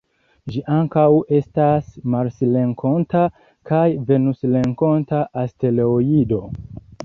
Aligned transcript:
Ĝi 0.53 0.61
ankaŭ 0.75 1.03
estas 1.39 1.91
marsrenkonta 2.15 3.23
kaj 3.73 3.85
venusrenkonta 4.11 5.23
asteroido. 5.47 6.45